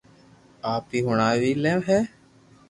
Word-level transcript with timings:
آپ 0.73 0.85
ھي 0.91 0.99
ھڻاو 1.07 1.35
وي 1.41 1.51
لي 1.63 1.73
ھي 1.87 1.99